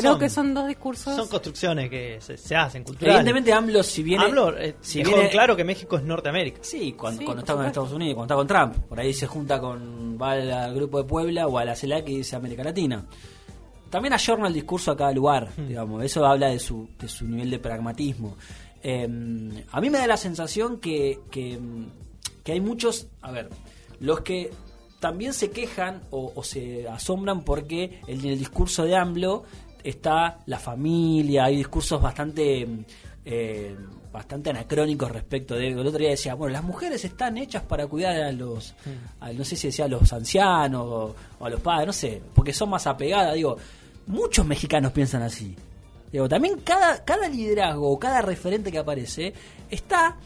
Creo 0.00 0.12
Son- 0.12 0.20
que 0.20 0.28
son 0.30 0.54
dos 0.54 0.68
discursos. 0.68 1.16
Son 1.16 1.26
construcciones 1.28 1.90
que 1.90 2.18
se, 2.20 2.36
se 2.36 2.54
hacen 2.54 2.84
culturales. 2.84 3.16
Evidentemente 3.20 3.52
AMLO 3.52 3.82
si 3.82 4.02
viene... 4.02 4.24
AMLO, 4.24 4.56
eh, 4.58 4.76
si 4.80 4.98
dejó 5.00 5.14
viene- 5.16 5.30
claro 5.30 5.56
que 5.56 5.64
México 5.64 5.96
es 5.96 6.02
Norteamérica. 6.04 6.58
Sí, 6.62 6.92
cuando, 6.92 7.18
Sí, 7.20 7.24
cuando 7.24 7.40
está 7.42 7.54
con. 7.54 7.66
Estados 7.66 7.92
Unidos, 7.92 8.14
cuando 8.16 8.34
está 8.42 8.56
con 8.56 8.72
Trump. 8.72 8.86
Por 8.88 9.00
ahí 9.00 9.12
se 9.12 9.26
junta 9.26 9.60
con. 9.60 10.18
va 10.20 10.32
al, 10.32 10.74
grupo 10.74 10.98
de 10.98 11.04
Puebla 11.08 11.46
o 11.46 11.58
a 11.58 11.64
la 11.64 11.74
CELAC 11.74 12.08
y 12.08 12.16
dice 12.18 12.36
América 12.36 12.62
Latina. 12.62 13.04
También 13.90 14.12
ayorna 14.14 14.48
el 14.48 14.54
discurso 14.54 14.90
a 14.90 14.96
cada 14.96 15.12
lugar, 15.12 15.48
digamos. 15.56 16.02
Eso 16.04 16.26
habla 16.26 16.48
de 16.48 16.58
su, 16.58 16.88
de 16.98 17.08
su 17.08 17.24
nivel 17.26 17.50
de 17.50 17.58
pragmatismo. 17.58 18.36
Eh, 18.82 19.08
a 19.70 19.80
mí 19.80 19.90
me 19.90 19.98
da 19.98 20.06
la 20.06 20.16
sensación 20.16 20.78
que, 20.80 21.20
que, 21.30 21.58
que 22.44 22.52
hay 22.52 22.60
muchos. 22.60 23.06
A 23.22 23.30
ver, 23.30 23.48
los 24.00 24.20
que 24.20 24.50
también 25.00 25.32
se 25.32 25.50
quejan 25.50 26.02
o, 26.10 26.32
o 26.34 26.42
se 26.42 26.88
asombran 26.88 27.42
porque 27.42 28.00
en 28.06 28.24
el 28.24 28.38
discurso 28.38 28.84
de 28.84 28.96
AMLO 28.96 29.44
está 29.84 30.38
la 30.46 30.58
familia, 30.58 31.44
hay 31.44 31.56
discursos 31.56 32.00
bastante 32.02 32.66
eh, 33.24 33.76
bastante 34.12 34.50
anacrónicos 34.50 35.10
respecto 35.10 35.54
de 35.56 35.68
el 35.68 35.78
otro 35.86 35.98
día 35.98 36.10
decía 36.10 36.34
bueno 36.34 36.52
las 36.52 36.64
mujeres 36.64 37.04
están 37.04 37.36
hechas 37.38 37.62
para 37.64 37.86
cuidar 37.86 38.16
a 38.22 38.32
los 38.32 38.74
a- 39.20 39.32
no 39.32 39.44
sé 39.44 39.56
si 39.56 39.66
decía 39.68 39.84
a 39.84 39.88
los 39.88 40.10
ancianos 40.12 40.82
o, 40.86 41.14
o 41.40 41.44
a 41.44 41.50
los 41.50 41.60
padres 41.60 41.86
no 41.88 41.92
sé 41.92 42.22
porque 42.34 42.52
son 42.52 42.70
más 42.70 42.86
apegadas 42.86 43.34
digo 43.34 43.56
muchos 44.06 44.46
mexicanos 44.46 44.92
piensan 44.92 45.22
así. 45.22 45.54
Digo 46.12 46.28
también 46.28 46.60
cada 46.64 47.04
cada 47.04 47.28
liderazgo 47.28 47.90
o 47.90 47.98
cada 47.98 48.22
referente 48.22 48.70
que 48.70 48.78
aparece 48.78 49.34
está 49.68 50.16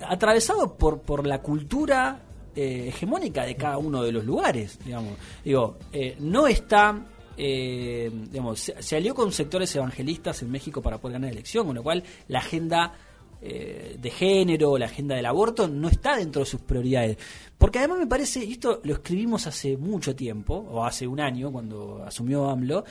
atravesado 0.00 0.74
por, 0.76 1.00
por 1.00 1.26
la 1.26 1.40
cultura 1.42 2.20
eh, 2.54 2.86
hegemónica 2.88 3.44
de 3.44 3.56
cada 3.56 3.76
uno 3.78 4.02
de 4.02 4.12
los 4.12 4.24
lugares, 4.24 4.78
digamos. 4.84 5.14
Digo, 5.44 5.76
eh, 5.92 6.16
no 6.20 6.46
está, 6.46 6.98
eh, 7.36 8.10
digamos, 8.30 8.60
se, 8.60 8.82
se 8.82 8.96
alió 8.96 9.14
con 9.14 9.32
sectores 9.32 9.74
evangelistas 9.76 10.42
en 10.42 10.50
México 10.50 10.82
para 10.82 10.98
poder 10.98 11.14
ganar 11.14 11.28
la 11.28 11.34
elección, 11.34 11.66
con 11.66 11.76
lo 11.76 11.82
cual 11.82 12.02
la 12.28 12.38
agenda 12.38 12.94
eh, 13.42 13.96
de 14.00 14.10
género, 14.10 14.78
la 14.78 14.86
agenda 14.86 15.14
del 15.14 15.26
aborto, 15.26 15.68
no 15.68 15.88
está 15.88 16.16
dentro 16.16 16.40
de 16.40 16.46
sus 16.46 16.60
prioridades. 16.62 17.18
Porque 17.58 17.78
además 17.78 17.98
me 17.98 18.06
parece, 18.06 18.42
y 18.42 18.52
esto 18.52 18.80
lo 18.82 18.94
escribimos 18.94 19.46
hace 19.46 19.76
mucho 19.76 20.16
tiempo, 20.16 20.54
o 20.70 20.84
hace 20.84 21.06
un 21.06 21.20
año, 21.20 21.52
cuando 21.52 22.02
asumió 22.04 22.48
AMLO, 22.48 22.84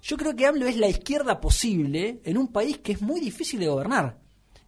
yo 0.00 0.16
creo 0.16 0.36
que 0.36 0.46
AMLO 0.46 0.66
es 0.66 0.76
la 0.76 0.88
izquierda 0.88 1.40
posible 1.40 2.20
en 2.24 2.38
un 2.38 2.48
país 2.48 2.78
que 2.78 2.92
es 2.92 3.02
muy 3.02 3.20
difícil 3.20 3.58
de 3.58 3.68
gobernar. 3.68 4.18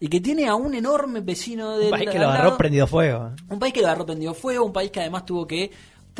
Y 0.00 0.08
que 0.08 0.20
tiene 0.20 0.49
a 0.49 0.54
un 0.54 0.75
enorme 0.75 1.20
vecino 1.20 1.76
de 1.78 1.84
Un 1.84 1.90
país 1.90 2.10
que 2.10 2.18
lo 2.18 2.28
agarró 2.28 2.56
prendido 2.56 2.87
fuego. 2.87 3.32
un 3.50 3.58
país 3.58 3.72
que 3.72 3.82
lo 3.82 3.87
agarró 3.87 4.06
prendido 4.06 4.34
fuego, 4.34 4.64
un 4.64 4.72
país 4.72 4.90
que 4.90 5.00
además 5.00 5.26
tuvo 5.26 5.46
que 5.46 5.70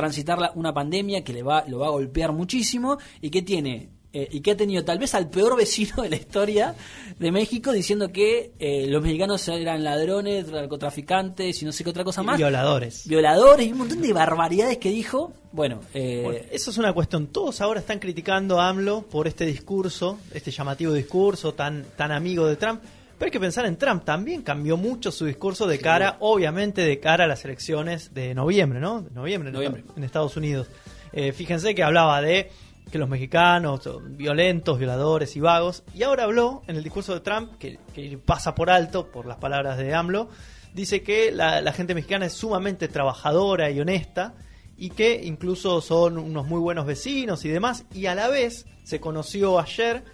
transitar 0.01 0.39
la- 0.39 0.53
una 0.55 0.73
pandemia 0.75 1.23
que 1.25 1.33
le 1.33 1.43
va, 1.43 1.65
lo 1.69 1.79
va 1.79 1.87
a 1.87 1.91
golpear 1.91 2.33
muchísimo 2.33 2.99
y 3.21 3.31
que 3.31 3.43
tiene 3.43 3.89
eh, 4.13 4.27
y 4.33 4.41
que 4.41 4.51
ha 4.51 4.57
tenido 4.57 4.85
tal 4.85 4.99
vez 4.99 5.15
al 5.15 5.31
peor 5.31 5.57
vecino 5.57 6.03
de 6.03 6.09
la 6.11 6.17
historia 6.17 6.75
de 7.19 7.31
México 7.31 7.71
diciendo 7.71 8.11
que 8.11 8.51
eh, 8.59 8.87
los 8.89 9.01
mexicanos 9.03 9.47
eran 9.47 9.85
ladrones, 9.85 10.51
narcotraficantes 10.51 11.63
y 11.63 11.65
no 11.65 11.71
sé 11.71 11.85
qué 11.85 11.91
otra 11.91 12.03
cosa 12.03 12.23
más. 12.25 12.37
Violadores. 12.37 13.07
Violadores 13.07 13.67
y 13.69 13.73
un 13.73 13.79
montón 13.79 14.03
de 14.03 14.13
barbaridades 14.13 14.79
que 14.79 14.91
dijo. 14.91 15.33
Bueno, 15.53 15.81
eh, 15.95 16.23
Bueno, 16.25 16.41
eso 16.51 16.71
es 16.73 16.79
una 16.79 16.93
cuestión. 16.93 17.29
Todos 17.29 17.61
ahora 17.61 17.79
están 17.81 18.01
criticando 18.01 18.59
a 18.61 18.69
AMLO 18.69 19.03
por 19.03 19.29
este 19.29 19.47
discurso, 19.47 20.19
este 20.35 20.51
llamativo 20.51 20.93
discurso 20.93 21.55
tan, 21.55 21.85
tan 21.97 22.11
amigo 22.11 22.47
de 22.47 22.57
Trump. 22.57 22.83
Pero 23.21 23.27
hay 23.27 23.33
que 23.33 23.39
pensar 23.41 23.67
en 23.67 23.77
Trump. 23.77 24.03
También 24.03 24.41
cambió 24.41 24.79
mucho 24.79 25.13
su 25.13 25.27
discurso 25.27 25.67
de 25.67 25.79
cara, 25.79 26.17
obviamente, 26.21 26.81
de 26.81 26.99
cara 27.01 27.25
a 27.25 27.27
las 27.27 27.45
elecciones 27.45 28.15
de 28.15 28.35
noviembre, 28.35 28.81
¿no? 28.81 29.03
De 29.03 29.11
noviembre, 29.11 29.51
en 29.51 29.55
Noviembre. 29.55 29.83
Estados- 29.83 29.99
en 29.99 30.05
Estados 30.05 30.37
Unidos. 30.39 30.69
Eh, 31.13 31.33
fíjense 31.33 31.75
que 31.75 31.83
hablaba 31.83 32.23
de 32.23 32.51
que 32.91 32.97
los 32.99 33.11
mexicanos 33.11 33.83
son 33.85 34.17
violentos, 34.17 34.79
violadores 34.79 35.37
y 35.37 35.41
vagos. 35.41 35.83
Y 35.95 36.03
ahora 36.03 36.25
habló 36.25 36.63
en 36.67 36.77
el 36.77 36.83
discurso 36.83 37.13
de 37.13 37.21
Trump, 37.21 37.59
que, 37.59 37.79
que 37.95 38.17
pasa 38.17 38.55
por 38.55 38.71
alto 38.71 39.09
por 39.13 39.27
las 39.27 39.37
palabras 39.37 39.77
de 39.77 39.93
AMLO, 39.95 40.31
dice 40.73 41.03
que 41.03 41.31
la, 41.31 41.61
la 41.61 41.73
gente 41.75 41.95
mexicana 41.95 42.25
es 42.25 42.33
sumamente 42.33 42.89
trabajadora 42.89 43.71
y 43.71 43.79
honesta 43.81 44.33
y 44.79 44.89
que 44.91 45.21
incluso 45.23 45.83
son 45.83 46.17
unos 46.17 46.47
muy 46.47 46.59
buenos 46.59 46.87
vecinos 46.87 47.45
y 47.45 47.51
demás. 47.51 47.85
Y 47.93 48.07
a 48.07 48.15
la 48.15 48.29
vez 48.29 48.65
se 48.83 48.99
conoció 48.99 49.61
ayer 49.61 50.05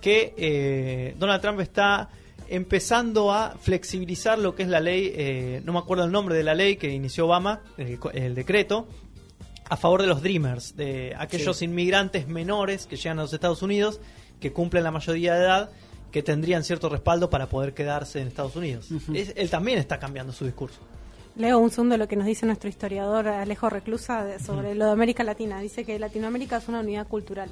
que 0.00 0.34
eh, 0.36 1.14
Donald 1.16 1.40
Trump 1.40 1.60
está 1.60 2.08
empezando 2.48 3.32
a 3.32 3.56
flexibilizar 3.60 4.38
lo 4.38 4.54
que 4.54 4.62
es 4.62 4.68
la 4.68 4.80
ley, 4.80 5.12
eh, 5.14 5.62
no 5.64 5.72
me 5.72 5.78
acuerdo 5.78 6.04
el 6.04 6.12
nombre 6.12 6.34
de 6.36 6.42
la 6.44 6.54
ley 6.54 6.76
que 6.76 6.90
inició 6.90 7.26
Obama, 7.26 7.60
el, 7.76 7.98
co- 7.98 8.10
el 8.12 8.34
decreto, 8.34 8.86
a 9.68 9.76
favor 9.76 10.00
de 10.02 10.06
los 10.08 10.22
Dreamers, 10.22 10.76
de 10.76 11.12
aquellos 11.18 11.60
inmigrantes 11.62 12.28
menores 12.28 12.86
que 12.86 12.96
llegan 12.96 13.18
a 13.18 13.22
los 13.22 13.32
Estados 13.32 13.62
Unidos, 13.62 14.00
que 14.40 14.52
cumplen 14.52 14.84
la 14.84 14.90
mayoría 14.92 15.34
de 15.34 15.40
edad, 15.44 15.70
que 16.12 16.22
tendrían 16.22 16.62
cierto 16.62 16.88
respaldo 16.88 17.30
para 17.30 17.48
poder 17.48 17.74
quedarse 17.74 18.20
en 18.20 18.28
Estados 18.28 18.54
Unidos. 18.54 18.88
Es- 19.12 19.32
él 19.36 19.50
también 19.50 19.78
está 19.78 19.98
cambiando 19.98 20.32
su 20.32 20.44
discurso. 20.44 20.78
Leo 21.34 21.58
un 21.58 21.70
segundo 21.70 21.98
lo 21.98 22.08
que 22.08 22.16
nos 22.16 22.24
dice 22.26 22.46
nuestro 22.46 22.70
historiador 22.70 23.28
Alejo 23.28 23.68
Reclusa 23.68 24.24
de- 24.24 24.38
sobre 24.38 24.74
lo 24.74 24.86
de 24.86 24.92
América 24.92 25.22
Latina. 25.24 25.60
Dice 25.60 25.84
que 25.84 25.98
Latinoamérica 25.98 26.58
es 26.58 26.68
una 26.68 26.80
unidad 26.80 27.06
cultural. 27.08 27.50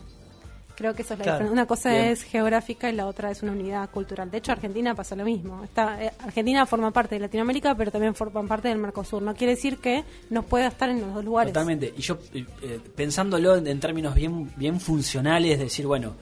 Creo 0.77 0.93
que 0.95 1.03
eso 1.03 1.15
es 1.15 1.19
la 1.21 1.25
Claro. 1.25 1.39
diferencia. 1.39 1.53
Una 1.53 1.67
cosa 1.67 1.91
Bien. 1.91 2.05
es 2.07 2.23
geográfica 2.25 2.91
y 2.91 2.95
la 2.95 3.07
otra 3.07 3.31
es 3.31 3.43
una 3.43 3.53
unidad 3.53 3.89
cultural. 3.91 4.31
De 4.31 4.39
hecho, 4.39 4.53
Argentina 4.53 4.95
pasa 4.95 5.15
lo 5.15 5.25
mismo. 5.25 5.63
Está, 5.63 6.03
eh, 6.03 6.11
Argentina 6.19 6.67
forma 6.67 6.91
parte 6.91 7.15
de 7.15 7.21
Latinoamérica, 7.21 7.75
pero 7.77 7.91
también 7.93 8.15
forma 8.15 8.43
parte 8.47 8.69
del 8.69 8.79
Mercosur. 8.79 9.23
No 9.23 9.35
quiere 9.35 9.55
decir 9.55 9.79
que 9.79 10.05
no 10.31 10.43
pueda 10.43 10.67
estar 10.67 10.89
en 10.91 11.01
los 11.01 11.15
dos 11.15 11.25
lugares. 11.25 11.53
Totalmente. 11.53 11.95
Y 11.97 12.01
yo, 12.03 12.19
eh, 12.35 12.45
eh, 12.63 12.81
pensándolo 12.97 13.55
en, 13.57 13.67
en 13.69 13.79
términos 13.79 14.15
bien, 14.15 14.51
bien 14.57 14.81
funcionales, 14.81 15.59
decir, 15.61 15.87
bueno, 15.87 16.15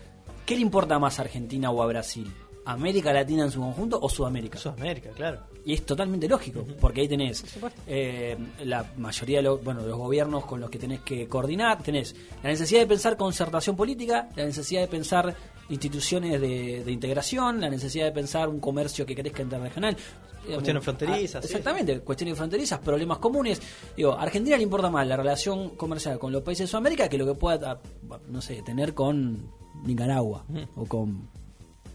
¿qué 0.44 0.54
le 0.56 0.60
importa 0.62 0.98
más 0.98 1.18
a 1.18 1.22
Argentina 1.22 1.70
o 1.70 1.82
a 1.82 1.86
Brasil? 1.86 2.30
¿América 2.64 3.12
Latina 3.12 3.44
en 3.44 3.50
su 3.50 3.60
conjunto 3.60 3.98
o 4.00 4.08
Sudamérica? 4.08 4.58
Sudamérica, 4.58 5.10
claro. 5.10 5.40
Y 5.64 5.74
es 5.74 5.86
totalmente 5.86 6.28
lógico, 6.28 6.64
porque 6.80 7.02
ahí 7.02 7.08
tenés 7.08 7.44
eh, 7.86 8.36
la 8.64 8.92
mayoría 8.96 9.38
de 9.38 9.42
los, 9.44 9.62
bueno, 9.62 9.82
los 9.82 9.96
gobiernos 9.96 10.44
con 10.44 10.60
los 10.60 10.70
que 10.70 10.78
tenés 10.78 11.00
que 11.00 11.28
coordinar, 11.28 11.82
tenés 11.82 12.14
la 12.42 12.50
necesidad 12.50 12.80
de 12.80 12.86
pensar 12.86 13.16
concertación 13.16 13.76
política, 13.76 14.28
la 14.34 14.44
necesidad 14.44 14.80
de 14.80 14.88
pensar 14.88 15.34
instituciones 15.68 16.40
de, 16.40 16.82
de 16.84 16.92
integración, 16.92 17.60
la 17.60 17.70
necesidad 17.70 18.06
de 18.06 18.12
pensar 18.12 18.48
un 18.48 18.60
comercio 18.60 19.06
que 19.06 19.14
crezca 19.14 19.42
interregional. 19.42 19.96
Cuestiones 20.44 20.82
fronterizas, 20.82 21.36
ah, 21.36 21.46
sí. 21.46 21.54
Exactamente, 21.54 22.00
cuestiones 22.00 22.36
fronterizas, 22.36 22.80
problemas 22.80 23.18
comunes. 23.18 23.62
Digo, 23.96 24.12
a 24.12 24.22
Argentina 24.22 24.56
le 24.56 24.64
importa 24.64 24.90
más 24.90 25.06
la 25.06 25.16
relación 25.16 25.70
comercial 25.76 26.18
con 26.18 26.32
los 26.32 26.42
países 26.42 26.66
de 26.66 26.70
Sudamérica 26.70 27.08
que 27.08 27.16
lo 27.16 27.26
que 27.26 27.34
pueda, 27.34 27.80
ah, 28.10 28.18
no 28.28 28.42
sé, 28.42 28.60
tener 28.62 28.94
con 28.94 29.52
Nicaragua 29.84 30.44
o 30.74 30.84
con 30.86 31.28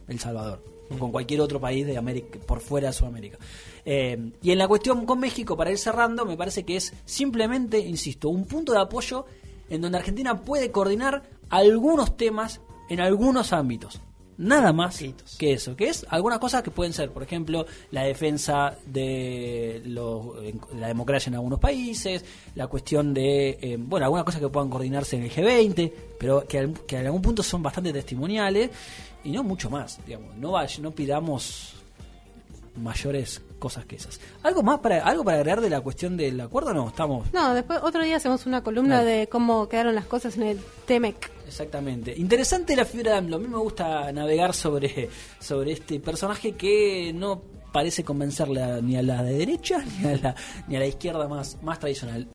El 0.07 0.19
Salvador 0.19 0.77
o 0.89 0.97
con 0.97 1.11
cualquier 1.11 1.41
otro 1.41 1.59
país 1.59 1.85
de 1.85 1.97
América 1.97 2.39
por 2.45 2.59
fuera 2.59 2.87
de 2.87 2.93
Sudamérica. 2.93 3.37
Eh, 3.85 4.31
y 4.41 4.51
en 4.51 4.57
la 4.57 4.67
cuestión 4.67 5.05
con 5.05 5.19
México, 5.19 5.57
para 5.57 5.71
ir 5.71 5.77
cerrando, 5.77 6.25
me 6.25 6.37
parece 6.37 6.63
que 6.63 6.77
es 6.77 6.93
simplemente, 7.05 7.79
insisto, 7.79 8.29
un 8.29 8.45
punto 8.45 8.73
de 8.73 8.79
apoyo 8.79 9.25
en 9.69 9.81
donde 9.81 9.97
Argentina 9.97 10.41
puede 10.41 10.71
coordinar 10.71 11.23
algunos 11.49 12.15
temas 12.17 12.61
en 12.89 13.01
algunos 13.01 13.53
ámbitos. 13.53 13.99
Nada 14.39 14.71
más 14.71 15.03
que 15.39 15.53
eso, 15.53 15.75
que 15.75 15.89
es 15.89 16.05
algunas 16.09 16.37
cosas 16.37 16.61
que 16.61 16.69
pueden 16.69 16.93
ser, 16.93 17.09
por 17.11 17.23
ejemplo, 17.23 17.65
la 17.89 18.03
defensa 18.03 18.77
de 18.85 19.77
en- 19.77 20.79
la 20.79 20.87
democracia 20.87 21.29
en 21.31 21.35
algunos 21.35 21.59
países, 21.59 22.23
la 22.53 22.67
cuestión 22.67 23.15
de, 23.15 23.57
eh, 23.59 23.77
bueno, 23.79 24.05
algunas 24.05 24.25
cosas 24.25 24.39
que 24.39 24.47
puedan 24.49 24.69
coordinarse 24.69 25.15
en 25.17 25.23
el 25.23 25.31
G20, 25.31 25.91
pero 26.19 26.45
que, 26.47 26.59
al- 26.59 26.73
que 26.85 26.97
en 26.97 27.05
algún 27.07 27.21
punto 27.23 27.41
son 27.41 27.63
bastante 27.63 27.91
testimoniales 27.91 28.69
y 29.23 29.31
no 29.31 29.43
mucho 29.43 29.71
más, 29.71 29.99
digamos. 30.05 30.35
No, 30.37 30.51
vaya- 30.51 30.81
no 30.83 30.91
pidamos 30.91 31.73
mayores 32.75 33.41
cosas 33.57 33.85
que 33.85 33.95
esas. 33.95 34.19
¿Algo 34.43 34.63
más 34.63 34.79
para 34.79 35.03
algo 35.05 35.23
para 35.23 35.37
agregar 35.37 35.61
de 35.61 35.69
la 35.69 35.81
cuestión 35.81 36.15
del 36.17 36.39
acuerdo? 36.41 36.73
No, 36.73 36.87
estamos 36.87 37.31
No, 37.33 37.53
después 37.53 37.79
otro 37.83 38.03
día 38.03 38.17
hacemos 38.17 38.45
una 38.45 38.63
columna 38.63 38.97
Dale. 38.97 39.11
de 39.11 39.27
cómo 39.27 39.67
quedaron 39.67 39.95
las 39.95 40.05
cosas 40.05 40.37
en 40.37 40.43
el 40.43 40.59
TEMEC. 40.85 41.31
Exactamente. 41.47 42.13
Interesante 42.17 42.75
la 42.75 42.85
figura 42.85 43.11
de 43.11 43.17
AMLO. 43.17 43.35
A 43.37 43.39
mí 43.39 43.47
me 43.47 43.57
gusta 43.57 44.11
navegar 44.11 44.53
sobre, 44.53 45.09
sobre 45.39 45.71
este 45.73 45.99
personaje 45.99 46.53
que 46.53 47.11
no 47.13 47.41
parece 47.71 48.03
convencerle 48.03 48.63
a- 48.63 48.81
ni 48.81 48.95
a 48.95 49.03
la 49.03 49.21
de 49.21 49.33
derecha 49.37 49.83
ni 50.01 50.07
a 50.09 50.17
la, 50.17 50.35
ni 50.67 50.75
a 50.77 50.79
la 50.79 50.87
izquierda 50.87 51.27
más, 51.27 51.61
más 51.61 51.77
tradicional. 51.79 52.25